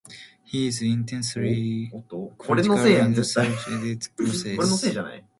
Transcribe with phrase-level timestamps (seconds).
[0.45, 1.91] He is intensely
[2.39, 5.21] critical in the self-editing process.